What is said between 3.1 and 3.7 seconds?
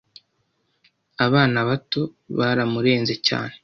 cyane.